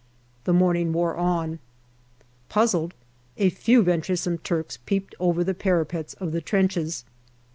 The 0.45 0.51
morning 0.53 0.93
wore 0.93 1.15
on. 1.15 1.59
Puzzled, 2.49 2.95
a 3.37 3.51
few 3.51 3.83
venturesome 3.83 4.39
Turks 4.39 4.79
peeped 4.87 5.13
over 5.19 5.43
the 5.43 5.53
parapets 5.53 6.15
of 6.15 6.31
the 6.31 6.41
trenches. 6.41 7.05